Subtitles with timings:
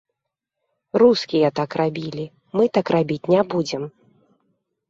[1.03, 2.25] Рускія так рабілі,
[2.57, 3.83] мы так рабіць не будзем.